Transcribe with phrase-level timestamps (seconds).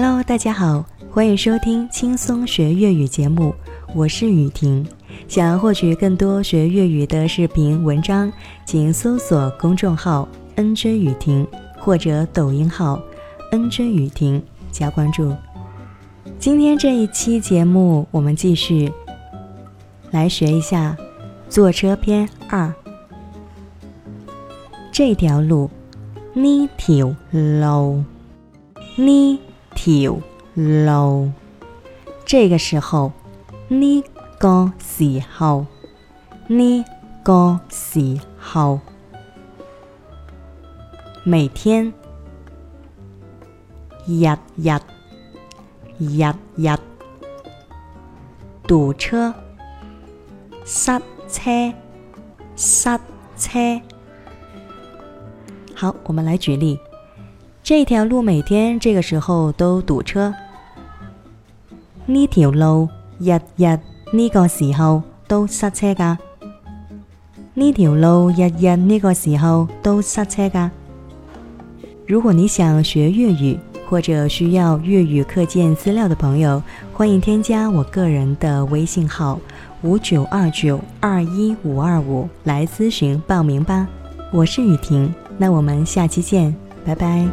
[0.00, 3.52] Hello，大家好，欢迎收听轻松学粤语节目，
[3.96, 4.86] 我是雨婷。
[5.26, 8.32] 想要获取更多学粤语的视频文章，
[8.64, 11.44] 请搜索公众号 “nj 雨婷”
[11.80, 13.02] 或者抖音号
[13.50, 14.40] “nj 雨婷”
[14.70, 15.34] 加关注。
[16.38, 18.92] 今天这一期节目，我们继续
[20.12, 20.96] 来学一下
[21.48, 22.72] 坐车篇二。
[24.92, 25.68] 这条路，
[26.34, 28.04] 呢条路，
[28.94, 29.40] 呢
[29.80, 30.18] 条
[30.54, 31.30] 路。
[32.24, 33.12] 这个时候，
[33.68, 34.02] 呢
[34.40, 35.66] 个时候，
[36.48, 36.84] 呢
[37.22, 38.80] 个时候，
[41.22, 41.92] 每天，
[44.04, 44.80] 日日，
[45.98, 46.76] 日日，
[48.66, 49.32] 堵车，
[50.64, 51.72] 塞车，
[52.56, 53.00] 塞
[53.36, 53.80] 车。
[55.72, 56.80] 好，我们来举例。
[57.68, 60.32] 这条路每天这个时候都堵车。
[62.06, 63.78] 呢条路日日
[64.10, 66.16] 呢个时候都塞车噶。
[67.52, 70.70] 呢条路日日呢个时候都塞车噶。
[72.06, 76.62] 如果你想学粤语或者需要粤语课件资料的朋友，
[76.94, 79.38] 欢迎添加我个人的微信号
[79.82, 83.86] 五九二九二一五二五来咨询报名吧。
[84.32, 85.12] 我是雨婷。
[85.36, 87.28] 那我们下期见，拜拜。